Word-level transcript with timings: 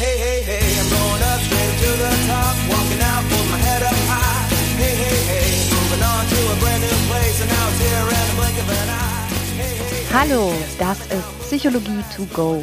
Hey, 0.00 0.16
hey, 0.16 0.40
hey, 0.40 0.80
I'm 0.80 0.88
going 0.88 1.22
up 1.28 1.40
straight 1.44 1.76
to 1.84 1.90
the 2.00 2.08
top, 2.26 2.56
walking 2.72 3.02
out 3.04 3.22
with 3.22 3.50
my 3.52 3.58
head 3.58 3.82
up 3.82 3.92
high. 4.08 4.48
Hey, 4.80 4.96
hey, 4.96 5.20
hey, 5.28 5.68
moving 5.68 6.02
on 6.02 6.24
to 6.24 6.38
a 6.40 6.56
brand 6.56 6.80
new 6.80 6.98
place, 7.10 7.38
and 7.42 7.50
now 7.52 7.68
it's 7.68 7.80
here 7.84 8.08
in 8.08 8.24
the 8.24 8.34
blink 8.40 8.56
of 8.62 8.70
an 8.80 8.88
eye. 8.88 9.28
Hey, 9.60 9.74
hey, 9.76 9.92
hey. 9.92 10.14
Hallo, 10.14 10.54
das 10.78 11.00
ist 11.12 11.28
Psychologie 11.42 12.02
to 12.16 12.24
go, 12.32 12.62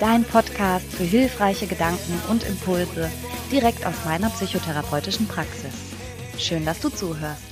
dein 0.00 0.24
Podcast 0.24 0.86
für 0.92 1.04
hilfreiche 1.04 1.68
Gedanken 1.68 2.20
und 2.28 2.42
Impulse 2.42 3.08
direkt 3.52 3.86
aus 3.86 3.94
meiner 4.04 4.30
psychotherapeutischen 4.30 5.28
Praxis. 5.28 5.70
Schön, 6.36 6.66
dass 6.66 6.80
du 6.80 6.88
zuhörst. 6.88 7.44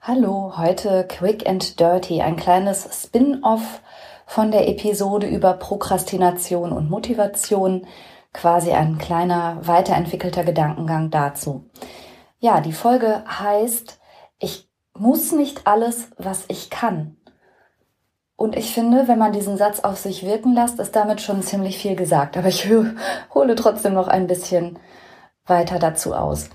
Hallo, 0.00 0.52
heute 0.56 1.04
Quick 1.08 1.48
and 1.48 1.80
Dirty, 1.80 2.22
ein 2.22 2.36
kleines 2.36 2.86
Spin-off 2.92 3.80
von 4.26 4.50
der 4.50 4.68
Episode 4.68 5.26
über 5.28 5.54
Prokrastination 5.54 6.72
und 6.72 6.90
Motivation, 6.90 7.86
quasi 8.32 8.72
ein 8.72 8.98
kleiner 8.98 9.58
weiterentwickelter 9.62 10.44
Gedankengang 10.44 11.10
dazu. 11.10 11.64
Ja, 12.38 12.60
die 12.60 12.72
Folge 12.72 13.24
heißt, 13.26 13.98
ich 14.38 14.68
muss 14.92 15.32
nicht 15.32 15.66
alles, 15.66 16.08
was 16.18 16.44
ich 16.48 16.68
kann. 16.68 17.16
Und 18.36 18.54
ich 18.54 18.74
finde, 18.74 19.08
wenn 19.08 19.18
man 19.18 19.32
diesen 19.32 19.56
Satz 19.56 19.80
auf 19.80 19.96
sich 19.96 20.22
wirken 20.22 20.52
lässt, 20.52 20.78
ist 20.78 20.94
damit 20.94 21.22
schon 21.22 21.42
ziemlich 21.42 21.78
viel 21.78 21.96
gesagt. 21.96 22.36
Aber 22.36 22.48
ich 22.48 22.68
hole 23.34 23.54
trotzdem 23.54 23.94
noch 23.94 24.08
ein 24.08 24.26
bisschen 24.26 24.78
weiter 25.46 25.78
dazu 25.78 26.14
aus. 26.14 26.50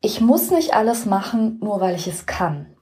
Ich 0.00 0.20
muss 0.20 0.50
nicht 0.50 0.74
alles 0.74 1.06
machen, 1.06 1.58
nur 1.60 1.80
weil 1.80 1.94
ich 1.94 2.08
es 2.08 2.26
kann. 2.26 2.75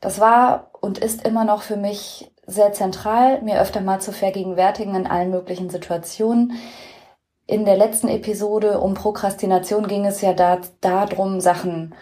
Das 0.00 0.20
war 0.20 0.70
und 0.80 0.98
ist 0.98 1.26
immer 1.26 1.44
noch 1.44 1.62
für 1.62 1.76
mich 1.76 2.30
sehr 2.46 2.72
zentral, 2.72 3.42
mir 3.42 3.60
öfter 3.60 3.80
mal 3.80 4.00
zu 4.00 4.12
vergegenwärtigen 4.12 4.94
in 4.94 5.06
allen 5.06 5.30
möglichen 5.30 5.70
Situationen. 5.70 6.54
In 7.46 7.64
der 7.64 7.76
letzten 7.76 8.08
Episode 8.08 8.80
um 8.80 8.94
Prokrastination 8.94 9.86
ging 9.86 10.06
es 10.06 10.20
ja 10.20 10.32
da, 10.32 10.60
darum, 10.80 11.40
Sachen 11.40 11.94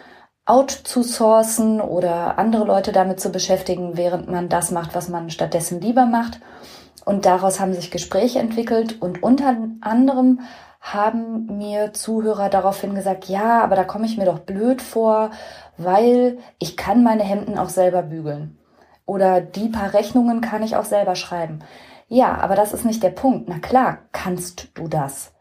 outzusourcen 0.47 1.81
oder 1.81 2.39
andere 2.39 2.65
Leute 2.65 2.93
damit 2.93 3.21
zu 3.21 3.31
beschäftigen, 3.31 3.97
während 3.97 4.31
man 4.31 4.49
das 4.49 4.71
macht, 4.71 4.95
was 4.95 5.09
man 5.09 5.31
stattdessen 5.31 5.81
lieber 5.81 6.07
macht. 6.07 6.41
Und 7.05 7.27
daraus 7.27 7.61
haben 7.61 7.75
sich 7.75 7.91
Gespräche 7.91 8.39
entwickelt 8.39 9.01
und 9.01 9.23
unter 9.23 9.57
anderem 9.81 10.41
haben 10.81 11.59
mir 11.59 11.93
Zuhörer 11.93 12.49
daraufhin 12.49 12.95
gesagt, 12.95 13.27
ja, 13.27 13.63
aber 13.63 13.75
da 13.75 13.85
komme 13.85 14.07
ich 14.07 14.17
mir 14.17 14.25
doch 14.25 14.39
blöd 14.39 14.81
vor, 14.81 15.31
weil 15.77 16.39
ich 16.59 16.77
kann 16.77 17.03
meine 17.03 17.25
Hemden 17.25 17.59
auch 17.59 17.69
selber 17.69 18.03
bügeln. 18.03 18.59
Oder 19.05 19.41
die 19.41 19.69
paar 19.69 19.95
Rechnungen 19.95 20.41
kann 20.41 20.63
ich 20.63 20.77
auch 20.77 20.85
selber 20.85 21.17
schreiben. 21.17 21.61
Ja, 22.09 22.37
aber 22.39 22.55
das 22.55 22.73
ist 22.73 22.85
nicht 22.85 23.03
der 23.03 23.11
Punkt. 23.11 23.49
Na 23.49 23.59
klar, 23.59 23.99
kannst 24.13 24.69
du 24.75 24.87
das. 24.87 25.33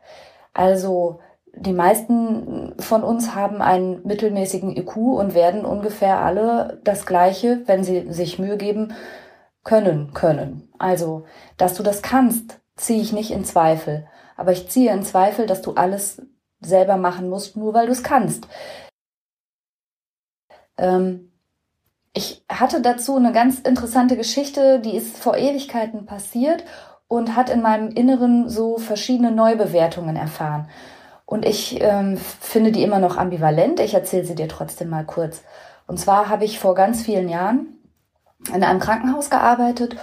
Also 0.53 1.19
die 1.57 1.73
meisten 1.73 2.73
von 2.79 3.03
uns 3.03 3.33
haben 3.33 3.61
einen 3.61 4.05
mittelmäßigen 4.05 4.75
IQ 4.75 4.97
und 4.97 5.33
werden 5.33 5.65
ungefähr 5.65 6.19
alle 6.19 6.79
das 6.83 7.05
Gleiche, 7.05 7.61
wenn 7.65 7.83
sie 7.83 8.11
sich 8.11 8.39
Mühe 8.39 8.57
geben, 8.57 8.93
können 9.63 10.13
können. 10.13 10.69
Also, 10.77 11.25
dass 11.57 11.73
du 11.73 11.83
das 11.83 12.01
kannst, 12.01 12.59
ziehe 12.75 13.01
ich 13.01 13.13
nicht 13.13 13.31
in 13.31 13.45
Zweifel. 13.45 14.07
Aber 14.37 14.51
ich 14.51 14.69
ziehe 14.69 14.93
in 14.93 15.03
Zweifel, 15.03 15.47
dass 15.47 15.61
du 15.61 15.73
alles 15.73 16.21
selber 16.61 16.97
machen 16.97 17.29
musst, 17.29 17.57
nur 17.57 17.73
weil 17.73 17.87
du 17.87 17.91
es 17.91 18.03
kannst. 18.03 18.47
Ähm, 20.77 21.31
ich 22.13 22.45
hatte 22.49 22.81
dazu 22.81 23.15
eine 23.15 23.31
ganz 23.33 23.59
interessante 23.59 24.17
Geschichte, 24.17 24.79
die 24.79 24.95
ist 24.95 25.17
vor 25.17 25.37
Ewigkeiten 25.37 26.05
passiert 26.05 26.63
und 27.07 27.35
hat 27.35 27.49
in 27.49 27.61
meinem 27.61 27.89
Inneren 27.89 28.49
so 28.49 28.77
verschiedene 28.77 29.31
Neubewertungen 29.31 30.15
erfahren. 30.15 30.69
Und 31.25 31.45
ich 31.45 31.81
ähm, 31.81 32.17
finde 32.17 32.71
die 32.71 32.83
immer 32.83 32.99
noch 32.99 33.17
ambivalent. 33.17 33.79
Ich 33.79 33.93
erzähle 33.93 34.25
sie 34.25 34.35
dir 34.35 34.47
trotzdem 34.47 34.89
mal 34.89 35.05
kurz. 35.05 35.41
Und 35.87 35.99
zwar 35.99 36.29
habe 36.29 36.45
ich 36.45 36.59
vor 36.59 36.75
ganz 36.75 37.01
vielen 37.01 37.29
Jahren 37.29 37.67
in 38.53 38.63
einem 38.63 38.79
Krankenhaus 38.79 39.29
gearbeitet 39.29 39.95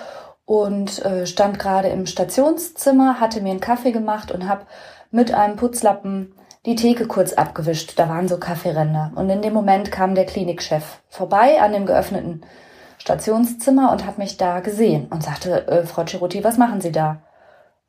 und 0.44 1.05
äh, 1.05 1.27
stand 1.27 1.59
gerade 1.59 1.88
im 1.88 2.06
Stationszimmer, 2.06 3.21
hatte 3.21 3.41
mir 3.41 3.50
einen 3.50 3.60
Kaffee 3.60 3.93
gemacht 3.93 4.33
und 4.33 4.49
habe 4.49 4.66
mit 5.10 5.33
einem 5.33 5.56
Putzlappen 5.56 6.34
die 6.66 6.77
Theke 6.77 7.06
kurz 7.06 7.33
abgewischt. 7.33 7.99
Da 7.99 8.09
waren 8.09 8.28
so 8.28 8.39
Kaffeeränder. 8.39 9.12
Und 9.15 9.31
in 9.31 9.43
dem 9.43 9.53
Moment 9.53 9.93
kam 9.93 10.15
der 10.15 10.27
Klinikchef 10.27 11.00
vorbei 11.09 11.60
an 11.60 11.72
dem 11.72 11.87
geöffneten 11.87 12.43
Stationszimmer 12.99 13.93
und 13.93 14.06
hat 14.06 14.19
mich 14.19 14.37
da 14.37 14.60
gesehen 14.60 15.06
und 15.10 15.22
sagte, 15.22 15.66
äh, 15.69 15.87
Frau 15.87 16.04
Ciruti, 16.04 16.44
was 16.44 16.59
machen 16.59 16.81
Sie 16.81 16.93
da? 16.93 17.22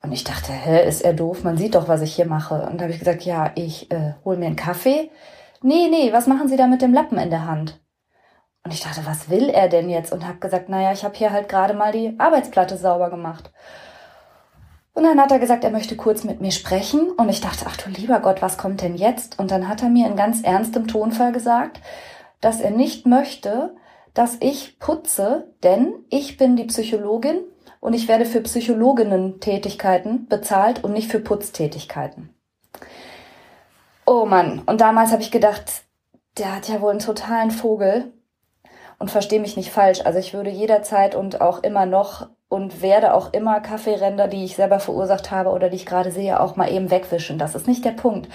Und 0.04 0.12
ich 0.12 0.26
dachte, 0.26 0.52
hä, 0.52 0.86
ist 0.86 1.02
er 1.02 1.14
doof? 1.14 1.44
Man 1.44 1.58
sieht 1.58 1.76
doch, 1.76 1.88
was 1.88 2.02
ich 2.02 2.16
hier 2.16 2.26
mache. 2.26 2.68
Und 2.70 2.78
da 2.78 2.84
habe 2.84 2.92
ich 2.92 3.00
gesagt, 3.00 3.24
ja, 3.24 3.52
ich 3.56 3.90
äh, 3.90 4.14
hol 4.26 4.36
mir 4.36 4.48
einen 4.48 4.58
Kaffee. 4.58 5.10
Nee, 5.62 5.88
nee, 5.90 6.12
was 6.12 6.28
machen 6.28 6.50
Sie 6.50 6.58
da 6.58 6.68
mit 6.68 6.82
dem 6.82 6.94
Lappen 6.94 7.18
in 7.18 7.30
der 7.30 7.48
Hand? 7.48 7.80
Und 8.66 8.74
ich 8.74 8.82
dachte, 8.82 9.06
was 9.06 9.30
will 9.30 9.50
er 9.50 9.70
denn 9.70 9.90
jetzt? 9.90 10.12
Und 10.12 10.28
habe 10.28 10.40
gesagt, 10.40 10.68
naja, 10.68 10.92
ich 10.92 11.06
habe 11.06 11.16
hier 11.16 11.32
halt 11.32 11.48
gerade 11.48 11.74
mal 11.74 11.94
die 11.94 12.16
Arbeitsplatte 12.18 12.78
sauber 12.78 13.10
gemacht. 13.10 13.52
Und 14.94 15.04
dann 15.04 15.20
hat 15.20 15.32
er 15.32 15.40
gesagt, 15.40 15.64
er 15.64 15.72
möchte 15.72 15.96
kurz 15.96 16.26
mit 16.26 16.42
mir 16.42 16.52
sprechen. 16.52 17.12
Und 17.12 17.30
ich 17.30 17.40
dachte, 17.40 17.66
ach 17.68 17.78
du 17.78 17.90
lieber 17.90 18.20
Gott, 18.20 18.42
was 18.42 18.58
kommt 18.58 18.82
denn 18.82 18.96
jetzt? 18.96 19.40
Und 19.40 19.52
dann 19.52 19.70
hat 19.70 19.84
er 19.84 19.90
mir 19.90 20.08
in 20.08 20.18
ganz 20.18 20.44
ernstem 20.44 20.86
Tonfall 20.86 21.32
gesagt, 21.32 21.80
dass 22.42 22.60
er 22.60 22.72
nicht 22.72 23.06
möchte, 23.06 23.74
dass 24.14 24.38
ich 24.42 24.80
putze, 24.80 25.54
denn 25.64 25.94
ich 26.10 26.38
bin 26.38 26.58
die 26.58 26.66
Psychologin 26.66 27.40
und 27.84 27.94
ich 27.94 28.08
werde 28.08 28.24
für 28.26 28.40
Psychologinnen-Tätigkeiten 28.40 30.28
bezahlt 30.30 30.86
und 30.86 30.94
nicht 30.94 31.12
für 31.12 31.20
Putztätigkeiten. 31.20 32.30
Oh 34.06 34.26
Mann, 34.26 34.62
und 34.66 34.80
damals 34.80 35.12
habe 35.12 35.22
ich 35.22 35.32
gedacht, 35.32 35.84
der 36.38 36.56
hat 36.56 36.70
ja 36.70 36.80
wohl 36.80 36.92
einen 36.92 37.00
totalen 37.00 37.52
Vogel 37.52 38.14
und 39.00 39.12
verstehe 39.12 39.42
mich 39.42 39.58
nicht 39.58 39.70
falsch. 39.70 40.00
Also 40.06 40.18
ich 40.18 40.34
würde 40.34 40.50
jederzeit 40.50 41.14
und 41.14 41.42
auch 41.42 41.62
immer 41.62 41.86
noch 41.86 42.30
und 42.48 42.82
werde 42.82 43.14
auch 43.14 43.34
immer 43.34 43.60
Kaffeeränder, 43.60 44.30
die 44.30 44.46
ich 44.46 44.56
selber 44.56 44.80
verursacht 44.80 45.30
habe 45.30 45.50
oder 45.50 45.68
die 45.68 45.76
ich 45.76 45.86
gerade 45.86 46.12
sehe, 46.12 46.40
auch 46.40 46.56
mal 46.56 46.72
eben 46.72 46.90
wegwischen. 46.90 47.38
Das 47.38 47.54
ist 47.54 47.68
nicht 47.68 47.84
der 47.84 47.92
Punkt. 47.92 48.30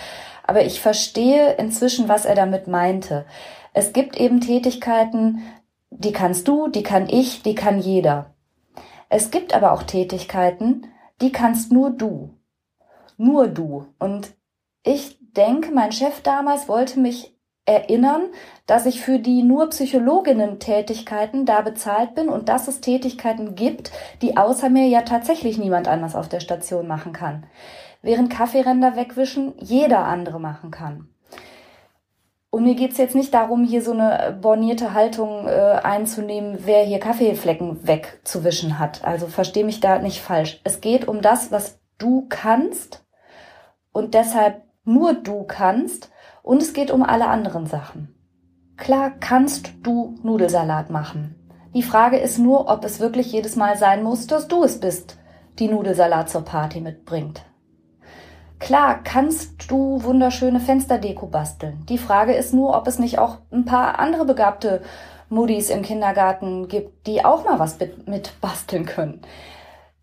Aber 0.46 0.62
ich 0.62 0.82
verstehe 0.82 1.54
inzwischen, 1.54 2.06
was 2.10 2.26
er 2.26 2.34
damit 2.34 2.66
meinte. 2.66 3.24
Es 3.72 3.94
gibt 3.94 4.14
eben 4.18 4.42
Tätigkeiten, 4.42 5.42
die 5.88 6.12
kannst 6.12 6.46
du, 6.48 6.68
die 6.68 6.82
kann 6.82 7.08
ich, 7.08 7.42
die 7.42 7.54
kann 7.54 7.78
jeder. 7.78 8.34
Es 9.08 9.30
gibt 9.30 9.54
aber 9.54 9.72
auch 9.72 9.82
Tätigkeiten, 9.82 10.86
die 11.20 11.32
kannst 11.32 11.72
nur 11.72 11.90
du. 11.90 12.34
Nur 13.16 13.48
du. 13.48 13.86
Und 13.98 14.34
ich 14.84 15.18
denke, 15.20 15.72
mein 15.72 15.92
Chef 15.92 16.20
damals 16.22 16.68
wollte 16.68 17.00
mich 17.00 17.34
erinnern, 17.68 18.28
dass 18.66 18.86
ich 18.86 19.02
für 19.02 19.18
die 19.18 19.42
nur 19.42 19.68
Psychologinnen-Tätigkeiten 19.68 21.44
da 21.44 21.60
bezahlt 21.60 22.14
bin 22.14 22.28
und 22.28 22.48
dass 22.48 22.66
es 22.66 22.80
Tätigkeiten 22.80 23.54
gibt, 23.54 23.92
die 24.22 24.36
außer 24.36 24.70
mir 24.70 24.86
ja 24.86 25.02
tatsächlich 25.02 25.58
niemand 25.58 25.86
anders 25.86 26.16
auf 26.16 26.28
der 26.28 26.40
Station 26.40 26.86
machen 26.86 27.12
kann. 27.12 27.46
Während 28.00 28.30
Kaffeeränder 28.30 28.96
wegwischen 28.96 29.52
jeder 29.58 30.04
andere 30.04 30.40
machen 30.40 30.70
kann. 30.70 31.08
Und 32.50 32.64
mir 32.64 32.74
geht's 32.74 32.96
jetzt 32.96 33.14
nicht 33.14 33.34
darum, 33.34 33.64
hier 33.64 33.82
so 33.82 33.92
eine 33.92 34.38
bornierte 34.40 34.94
Haltung 34.94 35.46
äh, 35.46 35.80
einzunehmen, 35.82 36.58
wer 36.64 36.82
hier 36.82 36.98
Kaffeeflecken 36.98 37.86
wegzuwischen 37.86 38.78
hat. 38.78 39.04
Also 39.04 39.26
versteh 39.26 39.64
mich 39.64 39.80
da 39.80 39.98
nicht 39.98 40.20
falsch. 40.20 40.60
Es 40.64 40.80
geht 40.80 41.06
um 41.06 41.20
das, 41.20 41.52
was 41.52 41.78
du 41.98 42.26
kannst 42.28 43.04
und 43.92 44.14
deshalb 44.14 44.62
nur 44.84 45.12
du 45.12 45.44
kannst 45.44 46.10
und 46.42 46.62
es 46.62 46.72
geht 46.72 46.90
um 46.90 47.02
alle 47.02 47.28
anderen 47.28 47.66
Sachen. 47.66 48.14
Klar 48.78 49.10
kannst 49.20 49.72
du 49.82 50.14
Nudelsalat 50.22 50.88
machen. 50.88 51.34
Die 51.74 51.82
Frage 51.82 52.16
ist 52.16 52.38
nur, 52.38 52.70
ob 52.70 52.84
es 52.84 53.00
wirklich 53.00 53.30
jedes 53.32 53.56
Mal 53.56 53.76
sein 53.76 54.02
muss, 54.02 54.26
dass 54.26 54.48
du 54.48 54.64
es 54.64 54.80
bist, 54.80 55.18
die 55.58 55.68
Nudelsalat 55.68 56.30
zur 56.30 56.42
Party 56.42 56.80
mitbringt. 56.80 57.44
Klar 58.58 59.00
kannst 59.04 59.70
du 59.70 60.02
wunderschöne 60.02 60.60
Fensterdeko 60.60 61.26
basteln. 61.26 61.84
Die 61.88 61.98
Frage 61.98 62.34
ist 62.34 62.52
nur, 62.52 62.76
ob 62.76 62.86
es 62.86 62.98
nicht 62.98 63.18
auch 63.18 63.38
ein 63.52 63.64
paar 63.64 63.98
andere 63.98 64.24
begabte 64.24 64.82
Muddis 65.28 65.70
im 65.70 65.82
Kindergarten 65.82 66.68
gibt, 66.68 67.06
die 67.06 67.24
auch 67.24 67.44
mal 67.44 67.58
was 67.58 67.78
mit, 67.78 68.08
mit 68.08 68.40
basteln 68.40 68.86
können 68.86 69.22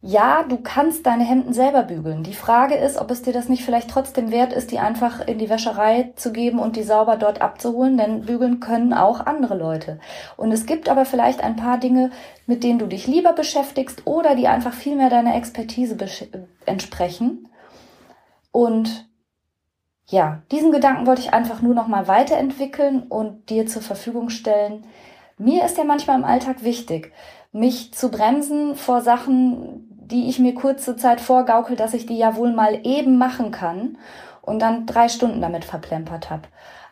ja, 0.07 0.43
du 0.43 0.57
kannst 0.57 1.07
deine 1.07 1.23
Hemden 1.23 1.51
selber 1.51 1.81
bügeln. 1.81 2.21
Die 2.21 2.35
Frage 2.35 2.75
ist, 2.75 3.01
ob 3.01 3.09
es 3.09 3.23
dir 3.23 3.33
das 3.33 3.49
nicht 3.49 3.65
vielleicht 3.65 3.89
trotzdem 3.89 4.29
wert 4.29 4.53
ist, 4.53 4.69
die 4.69 4.77
einfach 4.77 5.25
in 5.25 5.39
die 5.39 5.49
Wäscherei 5.49 6.13
zu 6.15 6.31
geben 6.31 6.59
und 6.59 6.75
die 6.75 6.83
sauber 6.83 7.17
dort 7.17 7.41
abzuholen, 7.41 7.97
denn 7.97 8.21
bügeln 8.21 8.59
können 8.59 8.93
auch 8.93 9.25
andere 9.25 9.57
Leute. 9.57 9.99
Und 10.37 10.51
es 10.51 10.67
gibt 10.67 10.89
aber 10.89 11.05
vielleicht 11.05 11.43
ein 11.43 11.55
paar 11.55 11.79
Dinge, 11.79 12.11
mit 12.45 12.63
denen 12.63 12.77
du 12.77 12.85
dich 12.85 13.07
lieber 13.07 13.33
beschäftigst 13.33 14.05
oder 14.05 14.35
die 14.35 14.47
einfach 14.47 14.73
viel 14.73 14.95
mehr 14.95 15.09
deiner 15.09 15.35
Expertise 15.35 15.97
entsprechen. 16.67 17.47
Und 18.55 19.09
ja, 20.05 20.43
diesen 20.49 20.71
Gedanken 20.71 21.05
wollte 21.05 21.19
ich 21.19 21.33
einfach 21.33 21.61
nur 21.61 21.75
noch 21.75 21.87
mal 21.87 22.07
weiterentwickeln 22.07 23.03
und 23.03 23.49
dir 23.49 23.67
zur 23.67 23.81
Verfügung 23.81 24.29
stellen. 24.29 24.85
Mir 25.37 25.65
ist 25.65 25.77
ja 25.77 25.83
manchmal 25.83 26.17
im 26.17 26.23
Alltag 26.23 26.63
wichtig, 26.63 27.11
mich 27.51 27.93
zu 27.93 28.09
bremsen 28.09 28.75
vor 28.77 29.01
Sachen, 29.01 29.89
die 29.89 30.29
ich 30.29 30.39
mir 30.39 30.55
kurze 30.55 30.95
Zeit 30.95 31.19
vorgaukel, 31.19 31.75
dass 31.75 31.93
ich 31.93 32.05
die 32.05 32.17
ja 32.17 32.37
wohl 32.37 32.53
mal 32.53 32.79
eben 32.87 33.17
machen 33.17 33.51
kann 33.51 33.97
und 34.41 34.61
dann 34.61 34.85
drei 34.85 35.09
Stunden 35.09 35.41
damit 35.41 35.65
verplempert 35.65 36.29
habe. 36.29 36.43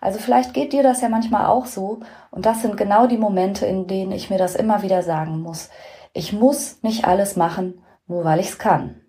Also 0.02 0.20
vielleicht 0.20 0.54
geht 0.54 0.74
dir 0.74 0.84
das 0.84 1.00
ja 1.00 1.08
manchmal 1.08 1.46
auch 1.46 1.66
so 1.66 2.02
und 2.30 2.46
das 2.46 2.62
sind 2.62 2.76
genau 2.76 3.08
die 3.08 3.18
Momente, 3.18 3.66
in 3.66 3.88
denen 3.88 4.12
ich 4.12 4.30
mir 4.30 4.38
das 4.38 4.56
immer 4.56 4.82
wieder 4.82 5.02
sagen 5.02 5.40
muss. 5.40 5.70
Ich 6.12 6.34
muss 6.34 6.84
nicht 6.84 7.06
alles 7.06 7.38
machen, 7.38 7.82
nur 8.06 8.26
weil 8.26 8.42
ich's 8.42 8.58
kann. 8.58 9.00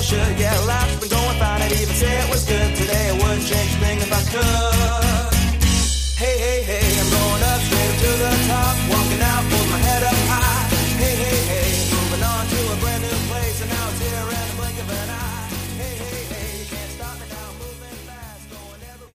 All 0.00 0.04
should. 0.04 0.38
Yeah, 0.40 0.58
life's 0.60 0.96
been 0.96 1.08
going 1.10 1.38
fine, 1.38 1.62
I'd 1.62 1.72
even 1.72 1.94
say 1.94 2.18
it 2.18 2.30
was 2.30 2.44
good 2.44 2.76
today. 2.76 3.08
It 3.08 3.22
wouldn't 3.22 3.46
change 3.46 3.74
a 3.74 3.78
thing 3.78 3.98
if 3.98 4.12
I 4.12 4.22
could. 4.32 4.79